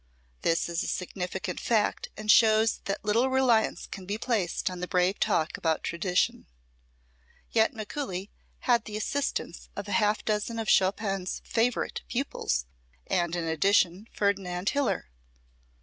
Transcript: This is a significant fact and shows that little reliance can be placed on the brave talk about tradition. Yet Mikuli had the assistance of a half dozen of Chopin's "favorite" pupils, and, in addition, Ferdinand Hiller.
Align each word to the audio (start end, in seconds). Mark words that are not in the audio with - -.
This 0.41 0.67
is 0.67 0.81
a 0.81 0.87
significant 0.87 1.59
fact 1.59 2.09
and 2.17 2.31
shows 2.31 2.79
that 2.85 3.05
little 3.05 3.29
reliance 3.29 3.85
can 3.85 4.07
be 4.07 4.17
placed 4.17 4.67
on 4.67 4.79
the 4.79 4.87
brave 4.87 5.19
talk 5.19 5.57
about 5.57 5.83
tradition. 5.83 6.47
Yet 7.51 7.75
Mikuli 7.75 8.31
had 8.61 8.85
the 8.85 8.97
assistance 8.97 9.69
of 9.75 9.87
a 9.87 9.91
half 9.91 10.25
dozen 10.25 10.57
of 10.57 10.67
Chopin's 10.67 11.39
"favorite" 11.45 12.01
pupils, 12.07 12.65
and, 13.05 13.35
in 13.35 13.43
addition, 13.43 14.07
Ferdinand 14.11 14.69
Hiller. 14.69 15.11